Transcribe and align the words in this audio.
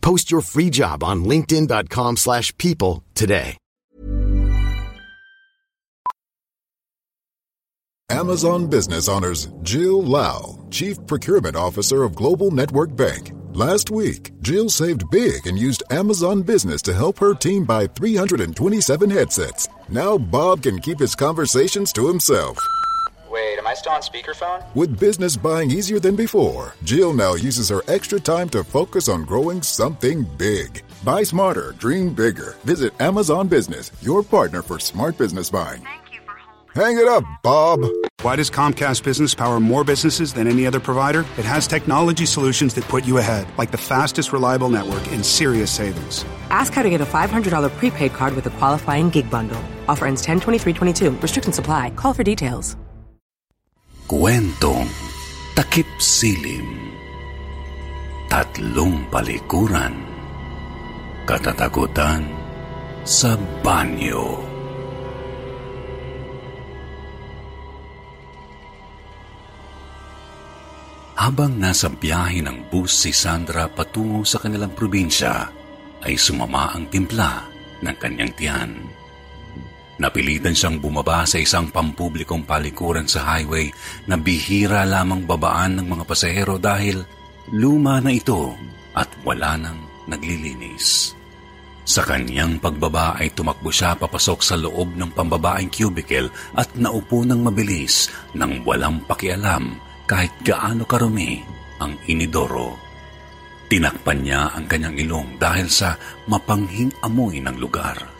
Post 0.00 0.30
your 0.30 0.40
free 0.40 0.70
job 0.70 1.04
on 1.04 1.24
linkedin.com/people 1.24 2.16
slash 2.16 2.56
people 2.58 3.02
today. 3.14 3.56
Amazon 8.10 8.66
Business 8.68 9.06
honors 9.08 9.48
Jill 9.62 10.02
Lau, 10.02 10.66
Chief 10.70 10.96
Procurement 11.06 11.56
Officer 11.56 12.04
of 12.04 12.14
Global 12.14 12.50
Network 12.50 12.96
Bank. 12.96 13.32
Last 13.52 13.90
week, 13.90 14.32
Jill 14.40 14.70
saved 14.70 15.10
big 15.10 15.46
and 15.46 15.58
used 15.58 15.82
Amazon 15.90 16.42
Business 16.42 16.80
to 16.82 16.94
help 16.94 17.18
her 17.18 17.34
team 17.34 17.64
buy 17.64 17.86
327 17.86 19.10
headsets. 19.10 19.68
Now 19.88 20.16
Bob 20.16 20.62
can 20.62 20.78
keep 20.78 20.98
his 20.98 21.14
conversations 21.14 21.92
to 21.94 22.06
himself. 22.08 22.58
Wait, 23.78 23.86
am 23.86 23.96
I 23.96 24.00
still 24.00 24.22
on 24.22 24.24
speakerphone? 24.24 24.74
With 24.74 24.98
business 24.98 25.36
buying 25.36 25.70
easier 25.70 26.00
than 26.00 26.16
before, 26.16 26.74
Jill 26.84 27.12
now 27.12 27.34
uses 27.34 27.68
her 27.68 27.82
extra 27.88 28.20
time 28.20 28.48
to 28.50 28.64
focus 28.64 29.08
on 29.08 29.24
growing 29.24 29.62
something 29.62 30.24
big. 30.36 30.82
Buy 31.04 31.22
smarter, 31.22 31.72
dream 31.78 32.14
bigger. 32.14 32.56
Visit 32.64 32.92
Amazon 33.00 33.48
Business, 33.48 33.92
your 34.00 34.22
partner 34.22 34.62
for 34.62 34.78
smart 34.78 35.16
business 35.18 35.50
buying. 35.50 35.84
Hang 36.74 36.98
it 36.98 37.08
up, 37.08 37.24
Bob. 37.42 37.84
Why 38.22 38.36
does 38.36 38.50
Comcast 38.50 39.02
Business 39.02 39.34
power 39.34 39.58
more 39.58 39.84
businesses 39.84 40.32
than 40.32 40.46
any 40.46 40.66
other 40.66 40.80
provider? 40.80 41.20
It 41.38 41.44
has 41.44 41.66
technology 41.66 42.26
solutions 42.26 42.74
that 42.74 42.84
put 42.84 43.04
you 43.04 43.18
ahead, 43.18 43.46
like 43.58 43.70
the 43.70 43.78
fastest 43.78 44.32
reliable 44.32 44.68
network 44.68 45.06
and 45.12 45.24
serious 45.24 45.70
savings. 45.70 46.24
Ask 46.50 46.72
how 46.72 46.82
to 46.82 46.90
get 46.90 47.00
a 47.00 47.06
$500 47.06 47.70
prepaid 47.78 48.12
card 48.12 48.34
with 48.34 48.46
a 48.46 48.50
qualifying 48.50 49.10
gig 49.10 49.30
bundle. 49.30 49.60
Offer 49.88 50.06
ends 50.06 50.22
10 50.22 50.40
23 50.40 50.72
22. 50.72 51.10
Restrictions 51.10 51.58
apply. 51.58 51.90
Call 51.90 52.14
for 52.14 52.22
details. 52.22 52.76
Kwentong 54.08 54.88
Takip 55.52 55.84
Silim 56.00 56.64
Tatlong 58.24 59.04
Palikuran 59.12 59.92
Katatakutan 61.28 62.24
sa 63.04 63.36
Banyo 63.60 64.40
Habang 71.20 71.60
nasa 71.60 71.92
biyahe 71.92 72.40
ng 72.40 72.72
bus 72.72 73.04
si 73.04 73.12
Sandra 73.12 73.68
patungo 73.68 74.24
sa 74.24 74.40
kanilang 74.40 74.72
probinsya, 74.72 75.52
ay 76.00 76.16
sumama 76.16 76.72
ang 76.72 76.88
timpla 76.88 77.44
ng 77.84 77.96
kanyang 78.00 78.32
tiyan. 78.32 78.72
Napilitan 79.98 80.54
siyang 80.54 80.78
bumaba 80.78 81.26
sa 81.26 81.42
isang 81.42 81.74
pampublikong 81.74 82.46
palikuran 82.46 83.10
sa 83.10 83.34
highway 83.34 83.66
na 84.06 84.14
bihira 84.14 84.86
lamang 84.86 85.26
babaan 85.26 85.82
ng 85.82 85.86
mga 85.90 86.04
pasahero 86.06 86.54
dahil 86.54 87.02
luma 87.50 87.98
na 87.98 88.14
ito 88.14 88.54
at 88.94 89.10
wala 89.26 89.58
nang 89.58 89.78
naglilinis. 90.06 91.18
Sa 91.82 92.06
kanyang 92.06 92.62
pagbaba 92.62 93.18
ay 93.18 93.34
tumakbo 93.34 93.74
siya 93.74 93.98
papasok 93.98 94.38
sa 94.44 94.54
loob 94.54 94.94
ng 94.94 95.10
pambabaeng 95.18 95.72
cubicle 95.72 96.30
at 96.54 96.70
naupo 96.78 97.26
ng 97.26 97.40
mabilis 97.42 98.06
nang 98.38 98.62
walang 98.62 99.02
pakialam 99.02 99.82
kahit 100.06 100.30
gaano 100.46 100.86
karumi 100.86 101.42
ang 101.82 101.98
inidoro. 102.06 102.76
Tinakpan 103.66 104.18
niya 104.20 104.52
ang 104.54 104.64
kanyang 104.70 104.96
ilong 105.00 105.28
dahil 105.42 105.66
sa 105.66 105.98
mapanghing 106.30 106.92
amoy 107.02 107.40
ng 107.40 107.56
lugar. 107.56 108.17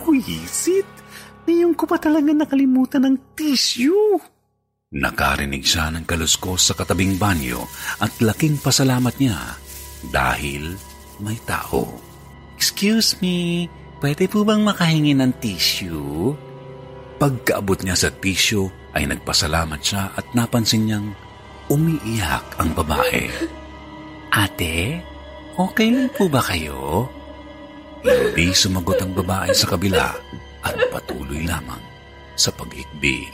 Puisit! 0.00 0.88
Ngayon 1.44 1.76
ko 1.76 1.84
pa 1.84 2.00
talaga 2.00 2.32
nakalimutan 2.32 3.04
ng 3.04 3.16
tissue. 3.36 4.16
Nakarinig 4.90 5.62
siya 5.62 5.92
ng 5.92 6.08
kaluskos 6.08 6.72
sa 6.72 6.74
katabing 6.74 7.20
banyo 7.20 7.62
at 8.02 8.10
laking 8.18 8.58
pasalamat 8.58 9.12
niya 9.20 9.38
dahil 10.08 10.74
may 11.20 11.36
tao. 11.44 11.86
Excuse 12.56 13.20
me, 13.20 13.68
pwede 14.00 14.26
po 14.26 14.42
bang 14.42 14.64
makahingi 14.64 15.14
ng 15.14 15.32
tissue? 15.38 16.32
Pagkaabot 17.20 17.84
niya 17.84 17.94
sa 17.94 18.08
tissue 18.08 18.66
ay 18.96 19.04
nagpasalamat 19.04 19.80
siya 19.84 20.16
at 20.16 20.26
napansin 20.32 20.88
niyang 20.88 21.12
umiiyak 21.68 22.56
ang 22.56 22.72
babae. 22.72 23.28
Ate, 24.42 25.04
okay 25.60 25.88
lang 25.92 26.08
po 26.16 26.26
ba 26.26 26.40
kayo? 26.40 27.06
Hindi 28.00 28.56
sumagot 28.56 28.96
ang 29.04 29.12
babae 29.12 29.52
sa 29.52 29.68
kabila 29.68 30.08
at 30.64 30.76
patuloy 30.88 31.44
lamang 31.44 31.80
sa 32.32 32.48
paghikbi. 32.48 33.28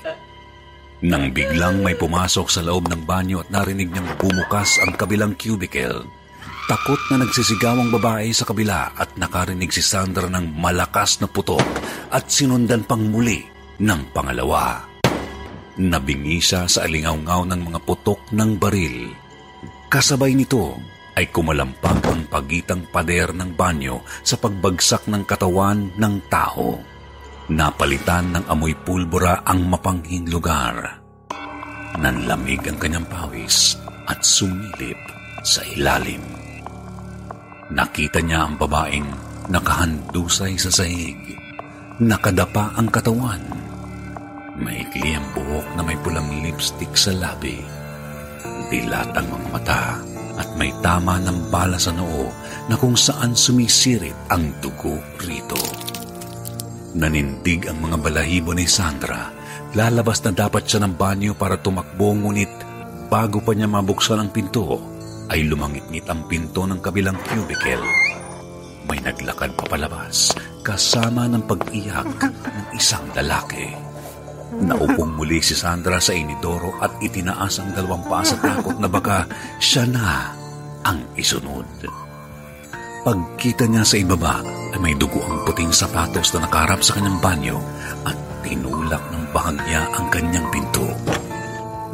Nang 1.07 1.31
biglang 1.31 1.85
may 1.85 1.95
pumasok 1.95 2.51
sa 2.51 2.65
loob 2.67 2.91
ng 2.91 3.07
banyo 3.07 3.45
at 3.45 3.53
narinig 3.53 3.93
niyang 3.93 4.11
bumukas 4.19 4.81
ang 4.83 4.97
kabilang 4.99 5.39
cubicle, 5.39 6.09
takot 6.67 6.99
na 7.13 7.23
nagsisigaw 7.23 7.79
ang 7.79 7.95
babae 7.95 8.33
sa 8.35 8.43
kabila 8.43 8.91
at 8.99 9.15
nakarinig 9.15 9.71
si 9.71 9.85
Sandra 9.85 10.27
ng 10.27 10.59
malakas 10.59 11.23
na 11.23 11.31
putok 11.31 11.63
at 12.11 12.27
sinundan 12.27 12.83
pang 12.89 13.07
muli 13.07 13.47
ng 13.79 14.03
pangalawa. 14.11 14.83
Nabingi 15.77 16.41
siya 16.41 16.65
sa 16.67 16.89
alingaw-ngaw 16.89 17.45
ng 17.53 17.61
mga 17.71 17.81
putok 17.85 18.33
ng 18.33 18.57
baril. 18.57 19.13
Kasabay 19.93 20.33
nito 20.33 20.96
ay 21.17 21.33
kumalampag 21.33 22.05
ang 22.05 22.29
pagitang 22.29 22.85
pader 22.93 23.33
ng 23.33 23.57
banyo 23.57 24.05
sa 24.21 24.37
pagbagsak 24.37 25.09
ng 25.09 25.25
katawan 25.25 25.97
ng 25.97 26.15
tao. 26.29 26.77
Napalitan 27.49 28.37
ng 28.37 28.45
amoy 28.53 28.77
pulbura 28.77 29.41
ang 29.49 29.65
mapanghing 29.65 30.29
lugar. 30.29 31.01
Nanlamig 31.97 32.61
ang 32.69 32.77
kanyang 32.77 33.09
pawis 33.09 33.81
at 34.05 34.21
sumilip 34.21 35.01
sa 35.41 35.65
ilalim. 35.73 36.21
Nakita 37.73 38.21
niya 38.21 38.45
ang 38.45 38.61
babaeng 38.61 39.09
nakahandusay 39.49 40.61
sa 40.61 40.69
sahig. 40.69 41.17
Nakadapa 41.97 42.77
ang 42.77 42.93
katawan. 42.93 43.41
Maikli 44.61 45.17
ang 45.17 45.27
buhok 45.33 45.67
na 45.81 45.83
may 45.87 45.97
pulang 46.05 46.29
lipstick 46.45 46.93
sa 46.93 47.17
labi. 47.17 47.57
Dilatang 48.69 49.29
ang 49.33 49.45
mata 49.55 50.16
at 50.37 50.49
may 50.57 50.73
tama 50.85 51.21
ng 51.21 51.49
bala 51.49 51.81
sa 51.81 51.93
noo 51.93 52.29
na 52.69 52.77
kung 52.77 52.95
saan 52.95 53.33
sumisirit 53.33 54.15
ang 54.29 54.53
dugo 54.61 54.97
rito. 55.21 55.59
Nanindig 56.97 57.69
ang 57.69 57.81
mga 57.85 57.97
balahibo 58.01 58.57
ni 58.57 58.65
Sandra. 58.65 59.33
Lalabas 59.77 60.25
na 60.25 60.33
dapat 60.33 60.65
siya 60.65 60.89
ng 60.89 60.97
banyo 60.97 61.37
para 61.37 61.61
tumakbo 61.61 62.17
ngunit 62.17 62.49
bago 63.13 63.45
pa 63.45 63.53
niya 63.53 63.69
mabuksan 63.69 64.19
ang 64.19 64.31
pinto, 64.33 64.81
ay 65.29 65.45
lumangit-ngit 65.45 66.07
ang 66.09 66.25
pinto 66.25 66.65
ng 66.65 66.81
kabilang 66.81 67.19
cubicle. 67.21 67.85
May 68.87 69.03
naglakad 69.03 69.53
papalabas 69.59 70.33
kasama 70.63 71.27
ng 71.27 71.43
pag-iyak 71.45 72.07
ng 72.23 72.67
isang 72.75 73.05
lalaki. 73.13 73.86
Naupong 74.47 75.19
muli 75.19 75.43
si 75.43 75.59
Sandra 75.59 75.99
sa 75.99 76.15
inidoro 76.15 76.79
at 76.79 77.03
itinaas 77.03 77.59
ang 77.59 77.75
dalawang 77.75 78.07
paa 78.07 78.23
sa 78.23 78.39
takot 78.39 78.79
na 78.79 78.87
baka 78.87 79.27
siya 79.59 79.91
na 79.91 80.31
ang 80.87 81.03
isunod. 81.19 81.67
Pagkita 83.03 83.67
niya 83.67 83.83
sa 83.83 83.99
ibaba 83.99 84.43
ay 84.71 84.79
may 84.79 84.95
dugo 84.95 85.19
ang 85.27 85.43
puting 85.43 85.75
sapatos 85.75 86.31
na 86.35 86.47
nakaharap 86.47 86.83
sa 86.83 86.95
kanyang 86.95 87.19
banyo 87.19 87.59
at 88.07 88.15
tinulak 88.47 89.03
ng 89.11 89.25
bahagya 89.35 89.83
ang 89.99 90.07
kanyang 90.15 90.47
pinto. 90.55 90.87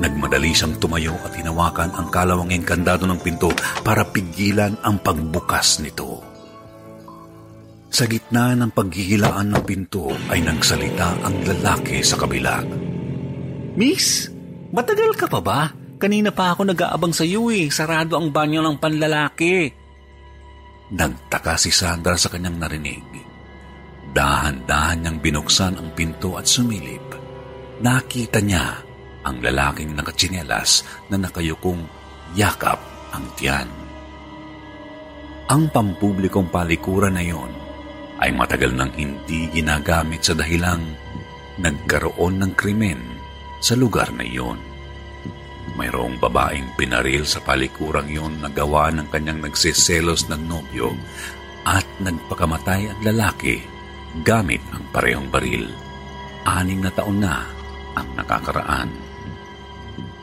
Nagmadali 0.00 0.52
siyang 0.52 0.76
tumayo 0.80 1.16
at 1.24 1.36
hinawakan 1.36 1.92
ang 1.92 2.08
kalawanging 2.08 2.64
kandado 2.64 3.04
ng 3.08 3.20
pinto 3.20 3.52
para 3.84 4.08
pigilan 4.08 4.76
ang 4.84 5.00
pagbukas 5.00 5.80
nito. 5.84 6.31
Sa 7.92 8.08
gitna 8.08 8.56
ng 8.56 8.72
paghihilaan 8.72 9.52
ng 9.52 9.62
pinto 9.68 10.08
ay 10.32 10.40
nagsalita 10.40 11.28
ang 11.28 11.44
lalaki 11.44 12.00
sa 12.00 12.16
kabila. 12.16 12.64
Miss, 13.76 14.32
matagal 14.72 15.12
ka 15.12 15.28
pa 15.28 15.40
ba? 15.44 15.60
Kanina 16.00 16.32
pa 16.32 16.56
ako 16.56 16.72
nag-aabang 16.72 17.12
sa 17.12 17.28
iyo 17.28 17.52
eh. 17.52 17.68
Sarado 17.68 18.16
ang 18.16 18.32
banyo 18.32 18.64
ng 18.64 18.80
panlalaki. 18.80 19.68
Nagtaka 20.88 21.60
si 21.60 21.68
Sandra 21.68 22.16
sa 22.16 22.32
kanyang 22.32 22.64
narinig. 22.64 23.04
Dahan-dahan 24.16 25.04
niyang 25.04 25.20
binuksan 25.20 25.76
ang 25.76 25.92
pinto 25.92 26.40
at 26.40 26.48
sumilip. 26.48 27.12
Nakita 27.84 28.40
niya 28.40 28.72
ang 29.20 29.36
lalaking 29.44 29.92
nakatsinelas 29.92 30.80
na 31.12 31.20
nakayukong 31.20 31.84
yakap 32.40 32.80
ang 33.12 33.28
tiyan. 33.36 33.68
Ang 35.52 35.68
pampublikong 35.68 36.48
palikuran 36.48 37.20
na 37.20 37.24
yon 37.24 37.61
ay 38.22 38.30
matagal 38.30 38.70
nang 38.70 38.94
hindi 38.94 39.50
ginagamit 39.50 40.22
sa 40.22 40.38
dahilang 40.38 40.94
nagkaroon 41.58 42.38
ng 42.38 42.52
krimen 42.54 43.02
sa 43.58 43.74
lugar 43.74 44.14
na 44.14 44.22
iyon. 44.22 44.62
Mayroong 45.74 46.22
babaeng 46.22 46.78
pinaril 46.78 47.26
sa 47.26 47.42
palikurang 47.42 48.06
yon 48.06 48.38
na 48.38 48.46
gawa 48.46 48.94
ng 48.94 49.10
kanyang 49.10 49.42
nagsiselos 49.42 50.30
ng 50.30 50.42
nobyo 50.46 50.94
at 51.66 51.86
nagpakamatay 51.98 52.94
ang 52.94 53.00
lalaki 53.02 53.58
gamit 54.22 54.62
ang 54.70 54.84
parehong 54.94 55.26
baril. 55.26 55.66
Anim 56.46 56.82
na 56.82 56.90
taon 56.94 57.22
na 57.22 57.46
ang 57.98 58.08
nakakaraan. 58.18 58.90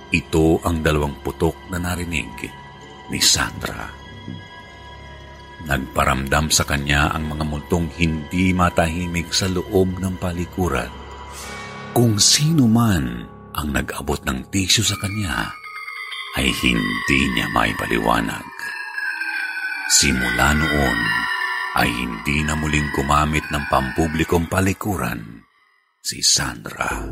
Ito 0.09 0.63
ang 0.63 0.83
dalawang 0.83 1.19
putok 1.23 1.69
na 1.71 1.77
narinig 1.79 2.47
ni 3.09 3.19
Sandra. 3.23 3.98
Nagparamdam 5.67 6.47
sa 6.47 6.63
kanya 6.63 7.11
ang 7.11 7.27
mga 7.35 7.43
multong 7.43 7.91
hindi 7.99 8.55
matahimik 8.55 9.35
sa 9.35 9.51
loob 9.51 9.99
ng 9.99 10.15
palikuran. 10.15 10.87
Kung 11.91 12.15
sino 12.15 12.63
man 12.69 13.27
ang 13.51 13.75
nag-abot 13.75 14.23
ng 14.23 14.47
tisyo 14.47 14.87
sa 14.87 14.95
kanya, 14.95 15.51
ay 16.39 16.47
hindi 16.63 17.19
niya 17.35 17.51
may 17.51 17.75
paliwanag. 17.75 18.47
Simula 19.89 20.55
noon, 20.55 20.99
ay 21.75 21.89
hindi 21.89 22.45
na 22.45 22.55
muling 22.55 22.87
gumamit 22.95 23.43
ng 23.51 23.63
pampublikong 23.67 24.47
palikuran 24.47 25.43
si 25.99 26.23
Sandra. 26.23 27.03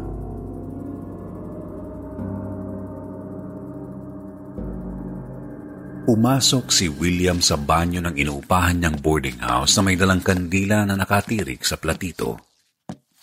Pumasok 6.08 6.72
si 6.72 6.88
William 6.88 7.44
sa 7.44 7.60
banyo 7.60 8.00
ng 8.00 8.16
inuupahan 8.16 8.80
niyang 8.80 9.04
boarding 9.04 9.44
house 9.44 9.76
na 9.76 9.92
may 9.92 10.00
dalang 10.00 10.24
kandila 10.24 10.88
na 10.88 10.96
nakatirik 10.96 11.68
sa 11.68 11.76
platito. 11.76 12.40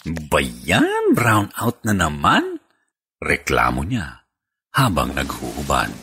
Bayan, 0.05 1.17
brown 1.17 1.49
out 1.57 1.81
na 1.89 1.97
naman? 1.97 2.61
Reklamo 3.25 3.89
niya 3.89 4.29
habang 4.77 5.17
naghuhuban. 5.17 5.97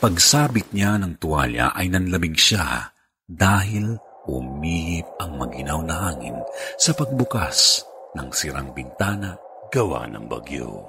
Pagsabit 0.00 0.72
niya 0.72 0.96
ng 0.96 1.20
tuwalya 1.20 1.76
ay 1.76 1.92
nanlamig 1.92 2.40
siya 2.40 2.88
dahil 3.28 4.00
umihip 4.24 5.04
ang 5.20 5.36
maginaw 5.36 5.84
na 5.84 6.08
hangin 6.08 6.40
sa 6.80 6.96
pagbukas 6.96 7.84
ng 8.16 8.32
sirang 8.32 8.72
bintana 8.72 9.36
gawa 9.68 10.08
ng 10.08 10.24
bagyo. 10.24 10.88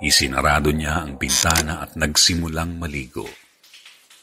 Isinarado 0.00 0.72
niya 0.72 1.04
ang 1.04 1.20
bintana 1.20 1.84
at 1.84 2.00
nagsimulang 2.00 2.80
maligo. 2.80 3.28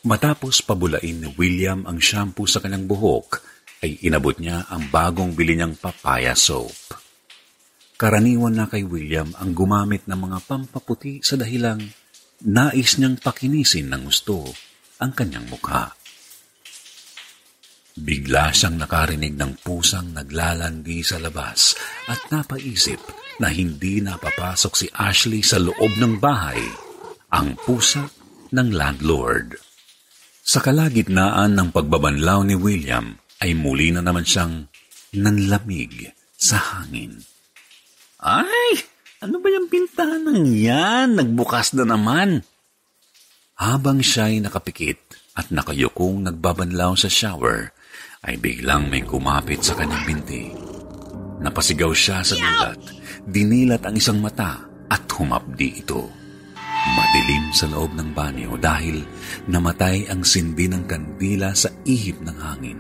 Matapos 0.04 0.60
pabulain 0.60 1.16
ni 1.16 1.32
William 1.40 1.88
ang 1.88 1.96
shampoo 1.96 2.44
sa 2.44 2.60
kanyang 2.60 2.92
buhok, 2.92 3.40
ay 3.88 4.04
inabot 4.04 4.36
niya 4.36 4.68
ang 4.68 4.92
bagong 4.92 5.32
bili 5.32 5.56
niyang 5.56 5.80
papaya 5.80 6.36
soap. 6.36 7.00
Karaniwan 7.96 8.52
na 8.52 8.68
kay 8.68 8.84
William 8.84 9.32
ang 9.40 9.56
gumamit 9.56 10.04
ng 10.04 10.20
mga 10.20 10.44
pampaputi 10.44 11.24
sa 11.24 11.40
dahilang 11.40 11.80
nais 12.44 13.00
niyang 13.00 13.16
pakinisin 13.16 13.88
ng 13.96 14.04
gusto 14.04 14.44
ang 15.00 15.16
kanyang 15.16 15.48
mukha. 15.48 15.96
Bigla 17.96 18.52
siyang 18.52 18.76
nakarinig 18.76 19.40
ng 19.40 19.64
pusang 19.64 20.12
naglalandi 20.12 21.00
sa 21.00 21.16
labas 21.16 21.80
at 22.12 22.20
napaisip 22.28 23.00
na 23.40 23.48
hindi 23.48 24.04
napapasok 24.04 24.74
si 24.76 24.92
Ashley 24.92 25.40
sa 25.40 25.64
loob 25.64 25.96
ng 25.96 26.20
bahay, 26.20 26.60
ang 27.32 27.56
pusa 27.56 28.04
ng 28.52 28.68
landlord. 28.68 29.73
Sa 30.44 30.60
kalagitnaan 30.60 31.56
ng 31.56 31.72
pagbabanlaw 31.72 32.44
ni 32.44 32.60
William 32.60 33.16
ay 33.40 33.56
muli 33.56 33.96
na 33.96 34.04
naman 34.04 34.28
siyang 34.28 34.68
nanlamig 35.16 36.12
sa 36.36 36.60
hangin. 36.60 37.24
Ay, 38.20 38.84
ano 39.24 39.40
ba 39.40 39.48
yung 39.48 39.72
pintanang 39.72 40.44
yan? 40.44 41.16
Nagbukas 41.16 41.72
na 41.80 41.88
naman. 41.88 42.44
Habang 43.56 44.04
siya'y 44.04 44.44
nakapikit 44.44 45.16
at 45.40 45.48
nakayukong 45.48 46.28
nagbabanlaw 46.28 47.00
sa 47.00 47.08
shower, 47.08 47.72
ay 48.28 48.36
biglang 48.36 48.92
may 48.92 49.00
kumapit 49.00 49.64
sa 49.64 49.80
kanyang 49.80 50.04
binti. 50.04 50.52
Napasigaw 51.40 51.96
siya 51.96 52.20
sa 52.20 52.36
gulat, 52.36 52.80
dinilat 53.24 53.84
ang 53.88 53.96
isang 53.96 54.20
mata 54.20 54.60
at 54.92 55.08
humapdi 55.08 55.80
ito. 55.80 56.23
Madilim 56.84 57.56
sa 57.56 57.72
loob 57.72 57.96
ng 57.96 58.12
banyo 58.12 58.60
dahil 58.60 59.08
namatay 59.48 60.12
ang 60.12 60.20
sindi 60.28 60.68
ng 60.68 60.84
kandila 60.84 61.56
sa 61.56 61.72
ihip 61.88 62.20
ng 62.20 62.38
hangin. 62.44 62.80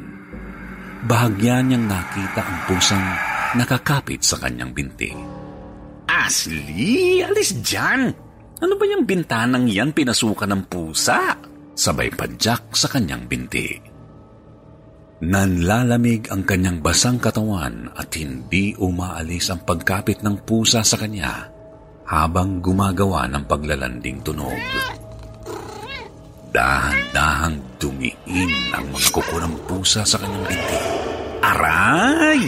Bahagya 1.07 1.63
niyang 1.63 1.87
nakita 1.87 2.43
ang 2.43 2.59
pusang 2.67 3.07
nakakapit 3.55 4.19
sa 4.19 4.35
kanyang 4.43 4.75
binti. 4.75 5.07
Asli, 6.11 7.23
alis 7.23 7.55
dyan! 7.63 8.11
Ano 8.59 8.75
ba 8.75 8.83
yung 8.87 9.07
bintanang 9.07 9.71
yan 9.71 9.95
pinasukan 9.95 10.51
ng 10.51 10.63
pusa? 10.67 11.39
Sabay 11.71 12.11
padyak 12.11 12.75
sa 12.75 12.91
kanyang 12.91 13.23
binti. 13.27 13.71
Nanlalamig 15.23 16.27
ang 16.27 16.43
kanyang 16.43 16.83
basang 16.83 17.23
katawan 17.23 17.87
at 17.95 18.11
hindi 18.19 18.75
umaalis 18.75 19.47
ang 19.47 19.63
pagkapit 19.63 20.19
ng 20.19 20.43
pusa 20.43 20.83
sa 20.83 20.99
kanya 20.99 21.52
habang 22.07 22.59
gumagawa 22.59 23.27
ng 23.31 23.43
paglalanding 23.47 24.19
tunog. 24.21 24.55
Dahan-dahang 26.53 27.81
dumiin 27.81 28.51
ang 28.77 28.85
mga 28.93 29.09
kuko 29.09 29.41
ng 29.41 29.55
pusa 29.65 30.05
sa 30.05 30.21
kanyang 30.21 30.45
binti. 30.45 30.77
Aray! 31.41 32.41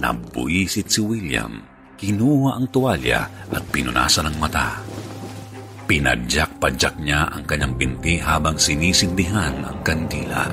Nabuisit 0.00 0.88
si 0.88 1.04
William. 1.04 1.60
Kinuha 1.94 2.56
ang 2.56 2.66
tuwalya 2.72 3.52
at 3.52 3.62
pinunasan 3.68 4.32
ng 4.32 4.36
mata. 4.40 4.80
Pinadyak-padyak 5.84 6.96
niya 7.04 7.28
ang 7.28 7.44
kanyang 7.44 7.76
binti 7.76 8.16
habang 8.16 8.56
sinisindihan 8.56 9.60
ang 9.60 9.78
kandila. 9.84 10.48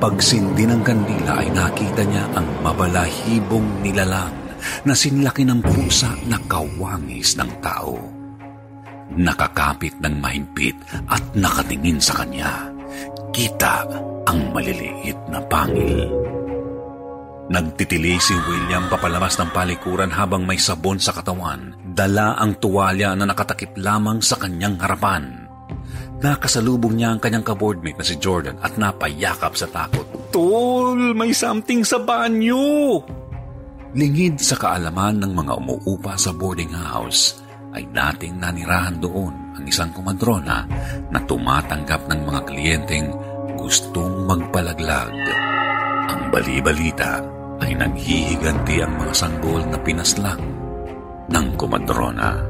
Pagsindi 0.00 0.64
ng 0.64 0.80
kandila 0.80 1.44
ay 1.44 1.52
nakita 1.52 2.00
niya 2.08 2.24
ang 2.32 2.48
mabalahibong 2.64 3.84
nilalang 3.84 4.39
na 4.84 4.94
sinlaki 4.96 5.44
ng 5.46 5.60
pusa 5.62 6.14
na 6.26 6.38
kawangis 6.48 7.36
ng 7.36 7.50
tao. 7.60 7.96
Nakakapit 9.10 9.98
ng 9.98 10.14
mahigpit 10.22 10.76
at 11.10 11.22
nakatingin 11.34 11.98
sa 11.98 12.22
kanya. 12.22 12.70
Kita 13.34 13.86
ang 14.26 14.54
maliliit 14.54 15.18
na 15.30 15.42
pangil. 15.42 16.06
Nagtitili 17.50 18.14
si 18.22 18.30
William 18.46 18.86
papalabas 18.86 19.34
ng 19.42 19.50
palikuran 19.50 20.14
habang 20.14 20.46
may 20.46 20.54
sabon 20.54 21.02
sa 21.02 21.10
katawan. 21.10 21.74
Dala 21.82 22.38
ang 22.38 22.62
tuwalya 22.62 23.18
na 23.18 23.26
nakatakip 23.26 23.74
lamang 23.74 24.22
sa 24.22 24.38
kanyang 24.38 24.78
harapan. 24.78 25.50
Nakasalubong 26.22 26.94
niya 26.94 27.10
ang 27.10 27.18
kanyang 27.18 27.42
kaboardmate 27.42 27.98
na 27.98 28.06
si 28.06 28.14
Jordan 28.22 28.54
at 28.62 28.78
napayakap 28.78 29.58
sa 29.58 29.66
takot. 29.66 30.06
Tol, 30.30 31.10
may 31.18 31.34
something 31.34 31.82
sa 31.82 31.98
banyo! 31.98 33.02
Lingid 33.90 34.38
sa 34.38 34.54
kaalaman 34.54 35.18
ng 35.18 35.32
mga 35.34 35.52
umuupa 35.58 36.14
sa 36.14 36.30
boarding 36.30 36.70
house, 36.70 37.42
ay 37.74 37.86
dating 37.90 38.38
nanirahan 38.38 38.98
doon 38.98 39.30
ang 39.30 39.50
ang 39.60 39.68
isang 39.68 39.92
kumadrona 39.92 40.64
na 41.12 41.20
tumatanggap 41.28 42.08
ng 42.08 42.20
mga 42.24 42.40
kliyenteng 42.48 43.12
gustong 43.60 44.24
magpalaglag. 44.24 45.12
Ang 46.08 46.32
bali-balita 46.32 47.20
ay 47.60 47.76
naghihiganti 47.76 48.80
ang 48.80 48.96
mga 48.96 49.12
sanggol 49.12 49.60
na 49.68 49.76
pinaslang 49.84 50.40
ng 51.28 51.46
kumadrona. 51.60 52.40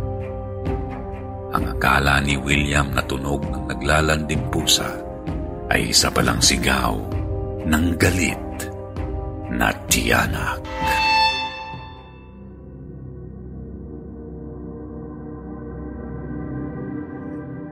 Ang 1.51 1.65
akala 1.67 2.23
ni 2.23 2.39
William 2.39 2.95
na 2.95 3.03
tunog 3.03 3.43
ng 3.43 3.75
naglalanding 3.75 4.47
pusa 4.55 4.87
ay 5.67 5.91
isa 5.91 6.15
palang 6.15 6.39
sigaw 6.39 6.95
ng 7.67 7.85
galit 7.99 8.71
na 9.51 9.75
tiyanak. 9.91 10.63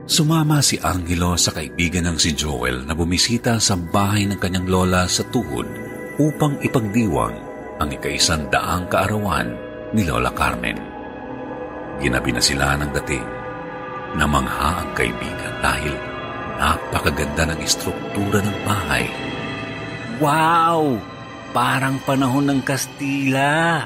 Sumama 0.09 0.57
si 0.65 0.73
Angelo 0.81 1.37
sa 1.37 1.53
kaibigan 1.53 2.09
ng 2.09 2.17
si 2.17 2.33
Joel 2.33 2.81
na 2.81 2.97
bumisita 2.97 3.61
sa 3.61 3.77
bahay 3.77 4.25
ng 4.25 4.41
kanyang 4.41 4.65
lola 4.65 5.05
sa 5.05 5.21
tuhod 5.29 5.69
upang 6.17 6.57
ipagdiwang 6.65 7.37
ang 7.77 7.89
ikaisan 7.93 8.49
daang 8.49 8.89
kaarawan 8.89 9.53
ni 9.93 10.01
Lola 10.09 10.33
Carmen. 10.33 10.81
Ginabi 12.01 12.33
na 12.33 12.41
sila 12.41 12.73
ng 12.81 12.89
dating 12.89 13.27
na 14.17 14.25
mangha 14.25 14.81
ang 14.81 14.89
kaibigan 14.97 15.53
dahil 15.61 15.93
napakaganda 16.57 17.53
ng 17.53 17.59
istruktura 17.61 18.41
ng 18.41 18.57
bahay. 18.65 19.05
Wow! 20.17 20.97
Parang 21.53 22.01
panahon 22.01 22.49
ng 22.49 22.61
Kastila. 22.65 23.85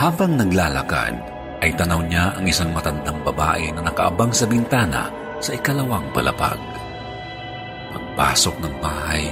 Habang 0.00 0.40
naglalakad, 0.40 1.37
ay 1.58 1.74
tanaw 1.74 2.02
niya 2.06 2.38
ang 2.38 2.46
isang 2.46 2.70
matandang 2.70 3.18
babae 3.26 3.74
na 3.74 3.82
nakaabang 3.82 4.30
sa 4.30 4.46
bintana 4.46 5.10
sa 5.42 5.54
ikalawang 5.54 6.06
palapag. 6.14 6.58
Pagpasok 7.94 8.56
ng 8.62 8.74
bahay, 8.78 9.24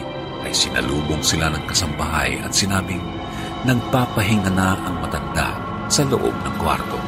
ay 0.47 0.55
sinalubong 0.55 1.23
sila 1.27 1.51
ng 1.51 1.65
kasambahay 1.67 2.39
at 2.39 2.55
sinabing 2.55 3.03
nagpapahinga 3.67 4.51
na 4.55 4.79
ang 4.79 5.03
matanda 5.03 5.59
sa 5.91 6.07
loob 6.07 6.31
ng 6.31 6.55
kwarto. 6.63 6.99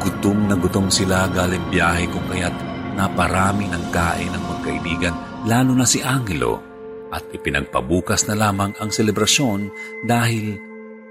Gutom 0.00 0.48
na 0.48 0.56
gutom 0.56 0.88
sila 0.88 1.28
galing 1.28 1.68
biyahe 1.68 2.08
kung 2.08 2.24
kaya't 2.32 2.56
naparami 2.96 3.68
ng 3.68 3.84
kain 3.92 4.32
ng 4.32 4.44
magkaibigan 4.56 5.14
lalo 5.44 5.76
na 5.76 5.84
si 5.84 6.00
Angelo 6.00 6.64
at 7.12 7.28
ipinagpabukas 7.28 8.24
na 8.24 8.34
lamang 8.40 8.72
ang 8.80 8.88
selebrasyon 8.88 9.68
dahil 10.08 10.56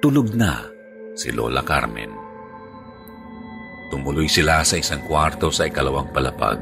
tulog 0.02 0.34
na 0.34 0.66
si 1.14 1.30
Lola 1.30 1.62
Carmen. 1.62 2.25
Tumuloy 3.96 4.28
sila 4.28 4.60
sa 4.60 4.76
isang 4.76 5.08
kwarto 5.08 5.48
sa 5.48 5.72
ikalawang 5.72 6.12
palapag 6.12 6.60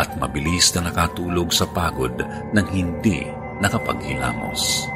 at 0.00 0.16
mabilis 0.16 0.72
na 0.72 0.88
nakatulog 0.88 1.52
sa 1.52 1.68
pagod 1.68 2.16
nang 2.56 2.64
hindi 2.72 3.20
nakapaghilamos. 3.60 4.88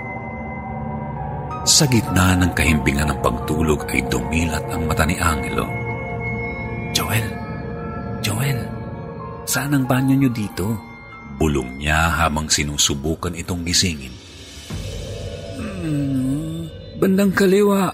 Sa 1.68 1.84
gitna 1.84 2.40
ng 2.40 2.56
kahimbingan 2.56 3.12
ng 3.12 3.20
pagtulog 3.20 3.84
ay 3.92 4.00
dumilat 4.08 4.64
ang 4.72 4.88
mata 4.88 5.04
ni 5.04 5.20
Angelo. 5.20 5.68
Joel! 6.96 7.28
Joel! 8.24 8.64
Saan 9.44 9.76
ang 9.76 9.84
banyo 9.84 10.16
niyo 10.16 10.32
dito? 10.32 10.80
Bulong 11.36 11.84
niya 11.84 12.16
habang 12.16 12.48
sinusubukan 12.48 13.36
itong 13.36 13.60
gisingin. 13.60 14.16
Hmm, 15.60 16.64
bandang 16.96 17.36
kaliwa. 17.36 17.92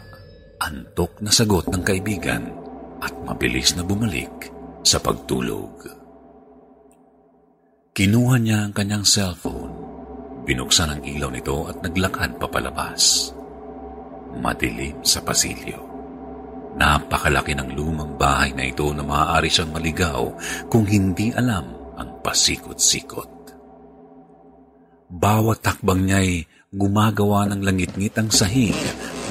Antok 0.62 1.18
na 1.18 1.34
sagot 1.34 1.66
ng 1.74 1.82
kaibigan 1.82 2.59
at 3.00 3.12
mabilis 3.24 3.74
na 3.76 3.82
bumalik 3.82 4.52
sa 4.84 5.00
pagtulog. 5.00 6.00
Kinuha 7.90 8.36
niya 8.40 8.64
ang 8.64 8.72
kanyang 8.72 9.04
cellphone, 9.04 9.74
binuksan 10.46 10.94
ang 10.94 11.02
ilaw 11.04 11.28
nito 11.28 11.68
at 11.68 11.82
naglakad 11.84 12.38
papalabas. 12.38 13.34
Madilim 14.40 15.02
sa 15.02 15.20
pasilyo. 15.20 15.90
Napakalaki 16.78 17.52
ng 17.58 17.74
lumang 17.74 18.14
bahay 18.14 18.54
na 18.54 18.62
ito 18.62 18.88
na 18.94 19.02
maaari 19.02 19.50
siyang 19.50 19.74
maligaw 19.74 20.30
kung 20.70 20.86
hindi 20.86 21.34
alam 21.34 21.66
ang 21.98 22.22
pasikot-sikot. 22.22 23.28
Bawat 25.10 25.66
takbang 25.66 26.06
niya'y 26.06 26.46
gumagawa 26.70 27.50
ng 27.50 27.66
langit-ngit 27.66 28.14
ang 28.14 28.30
sahig 28.30 28.78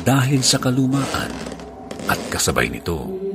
dahil 0.03 0.43
sa 0.43 0.59
kalumaan 0.59 1.31
at 2.11 2.19
kasabay 2.27 2.67
nito 2.67 3.28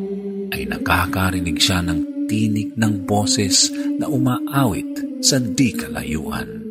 ay 0.65 0.73
nakakarinig 0.73 1.61
siya 1.61 1.85
ng 1.85 2.25
tinig 2.25 2.73
ng 2.73 3.05
boses 3.05 3.69
na 4.01 4.09
umaawit 4.09 5.21
sa 5.21 5.37
di 5.37 5.77
kalayuan. 5.77 6.65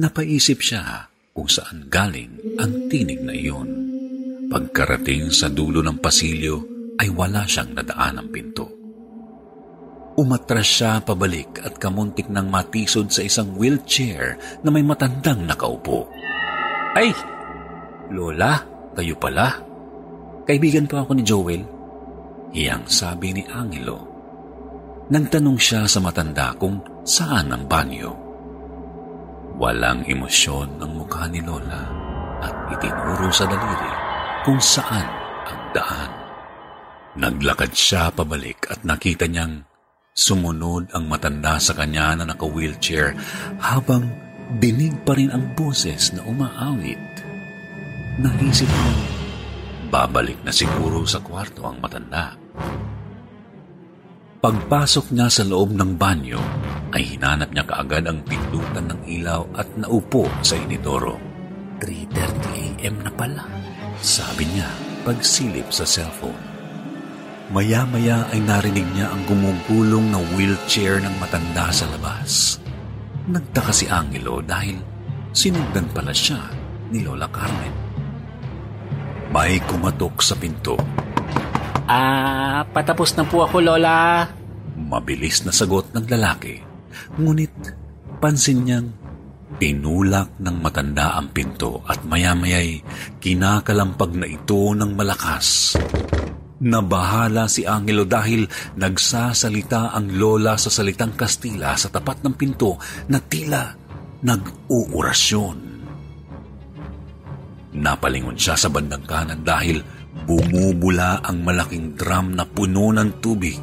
Napaisip 0.00 0.64
siya 0.64 1.04
kung 1.36 1.52
saan 1.52 1.92
galing 1.92 2.56
ang 2.56 2.88
tinig 2.88 3.20
na 3.20 3.36
iyon. 3.36 3.68
Pagkarating 4.48 5.28
sa 5.28 5.52
dulo 5.52 5.84
ng 5.84 6.00
pasilyo 6.00 6.64
ay 6.96 7.12
wala 7.12 7.44
siyang 7.44 7.76
nadaan 7.76 8.24
ng 8.24 8.28
pinto. 8.32 8.66
Umatras 10.16 10.64
siya 10.64 11.04
pabalik 11.04 11.60
at 11.60 11.76
kamuntik 11.76 12.32
nang 12.32 12.48
matisod 12.48 13.12
sa 13.12 13.20
isang 13.20 13.52
wheelchair 13.52 14.40
na 14.64 14.72
may 14.72 14.80
matandang 14.80 15.44
nakaupo. 15.44 16.08
Ay! 16.96 17.12
Lola, 18.08 18.64
kayo 18.96 19.12
pala? 19.20 19.60
Kaibigan 20.48 20.88
po 20.88 21.04
ako 21.04 21.12
ni 21.12 21.22
Joel. 21.28 21.77
Hiyang 22.52 22.88
sabi 22.88 23.36
ni 23.36 23.44
Angelo. 23.48 24.08
Nagtanong 25.08 25.56
siya 25.56 25.88
sa 25.88 26.00
matanda 26.04 26.52
kung 26.56 26.80
saan 27.04 27.52
ang 27.52 27.64
banyo. 27.64 28.12
Walang 29.56 30.04
emosyon 30.04 30.78
ang 30.78 30.92
mukha 30.96 31.26
ni 31.32 31.40
Lola 31.40 31.82
at 32.44 32.54
itinuro 32.76 33.28
sa 33.32 33.48
daliri 33.48 33.92
kung 34.44 34.60
saan 34.62 35.08
ang 35.48 35.62
daan. 35.74 36.10
Naglakad 37.18 37.74
siya 37.74 38.14
pabalik 38.14 38.70
at 38.70 38.86
nakita 38.86 39.26
niyang 39.26 39.66
sumunod 40.14 40.94
ang 40.94 41.10
matanda 41.10 41.58
sa 41.58 41.74
kanya 41.74 42.14
na 42.14 42.24
naka-wheelchair 42.30 43.18
habang 43.58 44.06
dinig 44.60 44.94
pa 45.02 45.18
rin 45.18 45.34
ang 45.34 45.56
boses 45.58 46.14
na 46.14 46.22
umaawit. 46.22 47.00
Naisip 48.18 48.66
mo, 48.66 49.17
babalik 49.88 50.44
na 50.44 50.52
siguro 50.52 51.02
sa 51.08 51.24
kwarto 51.24 51.64
ang 51.64 51.80
matanda. 51.80 52.36
Pagpasok 54.38 55.10
niya 55.10 55.26
sa 55.26 55.42
loob 55.42 55.74
ng 55.74 55.98
banyo, 55.98 56.38
ay 56.94 57.16
hinanap 57.16 57.50
niya 57.50 57.66
kaagad 57.66 58.06
ang 58.06 58.22
pindutan 58.22 58.86
ng 58.86 59.00
ilaw 59.02 59.42
at 59.58 59.66
naupo 59.74 60.30
sa 60.46 60.54
inidoro. 60.54 61.18
3.30 61.82 62.78
a.m. 62.78 63.02
na 63.02 63.10
pala, 63.10 63.42
sabi 63.98 64.46
niya 64.46 64.70
pagsilip 65.02 65.74
sa 65.74 65.82
cellphone. 65.82 66.38
Maya-maya 67.50 68.28
ay 68.28 68.44
narinig 68.44 68.86
niya 68.92 69.08
ang 69.08 69.24
gumugulong 69.26 70.12
na 70.12 70.20
wheelchair 70.36 71.00
ng 71.00 71.16
matanda 71.18 71.72
sa 71.72 71.88
labas. 71.88 72.60
Nagtaka 73.26 73.72
si 73.72 73.88
Angelo 73.88 74.38
dahil 74.44 74.78
sinundan 75.34 75.88
pala 75.90 76.12
siya 76.12 76.38
ni 76.94 77.00
Lola 77.02 77.26
Carmen. 77.26 77.87
May 79.32 79.60
kumatok 79.64 80.24
sa 80.24 80.34
pinto 80.34 80.78
Ah, 81.88 82.68
patapos 82.68 83.16
na 83.16 83.24
po 83.24 83.48
ako, 83.48 83.64
Lola. 83.64 84.28
Mabilis 84.76 85.40
na 85.48 85.56
sagot 85.56 85.88
ng 85.96 86.04
lalaki. 86.04 86.60
Ngunit 87.16 87.48
pansin 88.20 88.60
niyang 88.60 88.92
pinulak 89.56 90.36
ng 90.36 90.56
matanda 90.60 91.16
ang 91.16 91.32
pinto 91.32 91.80
at 91.88 92.04
maya-maya'y 92.04 92.84
kinakalampag 93.24 94.12
na 94.20 94.28
ito 94.28 94.76
ng 94.76 94.92
malakas. 94.92 95.80
Nabahala 96.60 97.48
si 97.48 97.64
Angelo 97.64 98.04
dahil 98.04 98.44
nagsasalita 98.76 99.96
ang 99.96 100.12
lola 100.12 100.60
sa 100.60 100.68
salitang 100.68 101.16
Kastila 101.16 101.72
sa 101.80 101.88
tapat 101.88 102.20
ng 102.20 102.36
pinto 102.36 102.76
na 103.08 103.16
tila 103.24 103.72
nag-uurasyon. 104.20 105.67
Napalingon 107.78 108.34
siya 108.34 108.58
sa 108.58 108.66
bandang 108.66 109.06
kanan 109.06 109.46
dahil 109.46 109.78
Bumubula 110.26 111.22
ang 111.22 111.46
malaking 111.46 111.94
drum 111.94 112.34
na 112.34 112.42
puno 112.42 112.90
ng 112.90 113.22
tubig. 113.22 113.60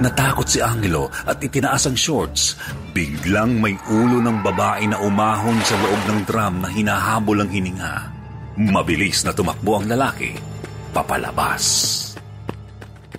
Natakot 0.00 0.46
si 0.48 0.62
Angelo 0.62 1.10
at 1.10 1.42
itinaas 1.42 1.90
ang 1.90 1.96
shorts. 1.98 2.56
Biglang 2.96 3.60
may 3.60 3.76
ulo 3.90 4.22
ng 4.22 4.38
babae 4.40 4.88
na 4.88 4.98
umahon 5.02 5.58
sa 5.60 5.76
loob 5.76 6.00
ng 6.08 6.20
drum 6.24 6.54
na 6.64 6.68
hinahabol 6.72 7.44
ang 7.44 7.50
hininga. 7.50 7.94
Mabilis 8.58 9.26
na 9.26 9.34
tumakbo 9.34 9.82
ang 9.82 9.86
lalaki. 9.90 10.32
Papalabas. 10.90 11.64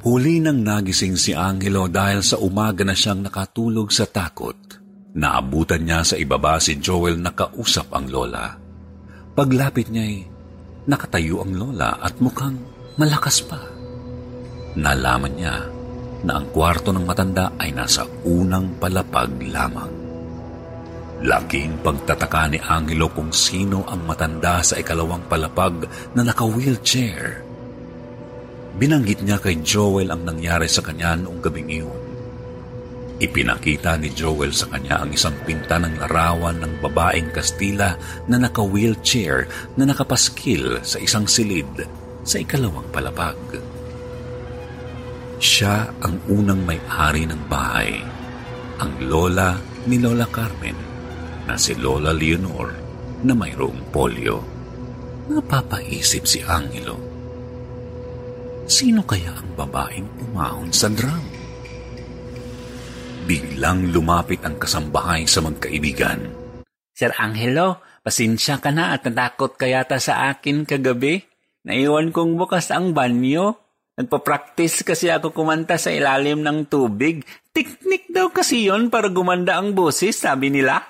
Huli 0.02 0.42
nang 0.42 0.66
nagising 0.66 1.14
si 1.14 1.32
Angelo 1.38 1.86
dahil 1.86 2.26
sa 2.26 2.42
umaga 2.42 2.82
na 2.82 2.98
siyang 2.98 3.22
nakatulog 3.22 3.94
sa 3.94 4.10
takot. 4.10 4.58
Naabutan 5.12 5.86
niya 5.86 6.02
sa 6.02 6.16
ibaba 6.18 6.58
si 6.58 6.82
Joel 6.82 7.22
na 7.22 7.36
kausap 7.36 7.94
ang 7.94 8.10
lola. 8.10 8.58
Paglapit 9.32 9.94
niya'y 9.94 10.31
nakatayo 10.90 11.46
ang 11.46 11.54
lola 11.54 12.02
at 12.02 12.18
mukhang 12.18 12.58
malakas 12.98 13.46
pa. 13.46 13.62
Nalaman 14.78 15.34
niya 15.36 15.58
na 16.26 16.38
ang 16.38 16.48
kwarto 16.54 16.94
ng 16.94 17.06
matanda 17.06 17.54
ay 17.58 17.74
nasa 17.74 18.06
unang 18.26 18.78
palapag 18.78 19.34
lamang. 19.50 19.92
Laking 21.22 21.86
pagtataka 21.86 22.50
ni 22.50 22.58
Angelo 22.58 23.14
kung 23.14 23.30
sino 23.30 23.86
ang 23.86 24.10
matanda 24.10 24.66
sa 24.66 24.74
ikalawang 24.82 25.30
palapag 25.30 25.86
na 26.18 26.26
naka-wheelchair. 26.26 27.46
Binanggit 28.82 29.22
niya 29.22 29.38
kay 29.38 29.62
Joel 29.62 30.10
ang 30.10 30.26
nangyari 30.26 30.66
sa 30.66 30.82
kanya 30.82 31.14
noong 31.14 31.38
gabing 31.44 31.70
iyon. 31.70 32.01
Ipinakita 33.22 34.02
ni 34.02 34.10
Joel 34.18 34.50
sa 34.50 34.66
kanya 34.74 35.06
ang 35.06 35.14
isang 35.14 35.38
pinta 35.46 35.78
ng 35.78 36.02
larawan 36.02 36.58
ng 36.58 36.82
babaeng 36.82 37.30
Kastila 37.30 37.94
na 38.26 38.42
naka-wheelchair 38.42 39.46
na 39.78 39.86
nakapaskil 39.86 40.82
sa 40.82 40.98
isang 40.98 41.30
silid 41.30 41.86
sa 42.26 42.42
ikalawang 42.42 42.90
palapag. 42.90 43.38
Siya 45.38 45.94
ang 46.02 46.18
unang 46.34 46.66
may-ari 46.66 47.30
ng 47.30 47.46
bahay, 47.46 48.02
ang 48.82 48.94
lola 49.06 49.62
ni 49.86 50.02
Lola 50.02 50.26
Carmen 50.26 50.78
na 51.46 51.54
si 51.62 51.78
Lola 51.78 52.10
Leonor 52.10 52.74
na 53.22 53.38
mayroong 53.38 53.94
polio. 53.94 54.42
Napapaisip 55.30 56.26
si 56.26 56.42
Angelo. 56.42 56.98
Sino 58.66 59.06
kaya 59.06 59.30
ang 59.38 59.54
babaeng 59.54 60.10
umahon 60.26 60.74
sa 60.74 60.90
drum? 60.90 61.41
Biglang 63.30 63.94
lumapit 63.94 64.42
ang 64.42 64.58
kasambahay 64.58 65.30
sa 65.30 65.46
magkaibigan. 65.46 66.26
Sir 66.90 67.14
Angelo, 67.22 67.82
pasensya 68.02 68.58
ka 68.58 68.74
na 68.74 68.98
at 68.98 69.06
natakot 69.06 69.58
ka 69.58 69.70
yata 69.70 70.02
sa 70.02 70.34
akin 70.34 70.66
kagabi. 70.66 71.22
Naiwan 71.62 72.10
kong 72.10 72.42
bukas 72.42 72.74
ang 72.74 72.98
banyo. 72.98 73.62
Nagpa-practice 74.02 74.82
kasi 74.82 75.14
ako 75.14 75.30
kumanta 75.38 75.78
sa 75.78 75.94
ilalim 75.94 76.42
ng 76.42 76.66
tubig. 76.66 77.22
Teknik 77.54 78.10
daw 78.10 78.34
kasi 78.34 78.66
yon 78.66 78.90
para 78.90 79.14
gumanda 79.14 79.62
ang 79.62 79.78
boses, 79.78 80.18
sabi 80.18 80.50
nila. 80.50 80.82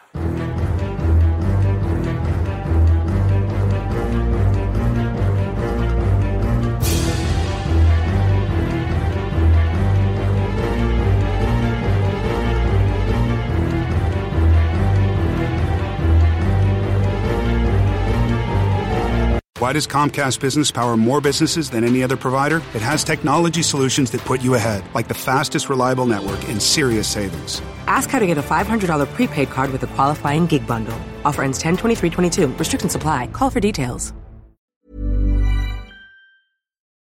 Why 19.62 19.74
does 19.74 19.86
Comcast 19.86 20.40
Business 20.40 20.72
power 20.72 20.98
more 20.98 21.22
businesses 21.22 21.70
than 21.70 21.84
any 21.84 22.02
other 22.02 22.18
provider? 22.18 22.64
It 22.74 22.82
has 22.82 23.04
technology 23.04 23.62
solutions 23.62 24.10
that 24.10 24.22
put 24.22 24.42
you 24.42 24.56
ahead, 24.56 24.84
like 24.96 25.08
the 25.08 25.14
fastest 25.14 25.70
reliable 25.70 26.08
network 26.08 26.44
and 26.50 26.60
serious 26.60 27.08
savings. 27.08 27.62
Ask 27.86 28.10
how 28.10 28.18
to 28.18 28.26
get 28.26 28.40
a 28.40 28.42
$500 28.42 29.14
prepaid 29.14 29.52
card 29.52 29.72
with 29.72 29.84
a 29.84 29.88
qualifying 29.94 30.48
gig 30.48 30.66
bundle. 30.66 30.98
Offer 31.26 31.44
ends 31.44 31.60
10 31.60 31.78
23 31.78 32.10
Restrictions 32.58 32.96
apply. 32.96 33.28
Call 33.28 33.52
for 33.52 33.60
details. 33.60 34.14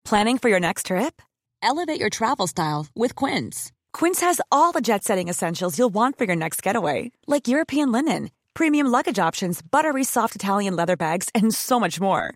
Planning 0.06 0.38
for 0.38 0.50
your 0.50 0.60
next 0.60 0.86
trip? 0.86 1.20
Elevate 1.64 2.00
your 2.00 2.12
travel 2.12 2.46
style 2.46 2.86
with 2.96 3.16
Quince. 3.16 3.72
Quince 3.92 4.22
has 4.22 4.40
all 4.52 4.72
the 4.72 4.82
jet 4.82 5.04
setting 5.04 5.30
essentials 5.30 5.80
you'll 5.80 5.90
want 5.90 6.16
for 6.16 6.26
your 6.26 6.36
next 6.36 6.62
getaway, 6.62 7.12
like 7.26 7.48
European 7.48 7.92
linen, 7.92 8.30
premium 8.54 8.86
luggage 8.86 9.18
options, 9.18 9.64
buttery 9.64 10.04
soft 10.04 10.36
Italian 10.36 10.76
leather 10.76 10.96
bags, 10.96 11.28
and 11.34 11.56
so 11.56 11.80
much 11.80 12.00
more. 12.00 12.36